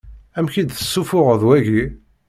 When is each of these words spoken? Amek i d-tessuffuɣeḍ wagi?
Amek 0.37 0.55
i 0.55 0.63
d-tessuffuɣeḍ 0.63 1.41
wagi? 1.47 1.83